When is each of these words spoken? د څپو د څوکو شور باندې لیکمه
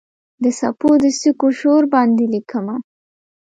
د 0.43 0.45
څپو 0.59 0.89
د 1.03 1.05
څوکو 1.19 1.47
شور 1.59 1.83
باندې 1.93 2.25
لیکمه 2.33 2.75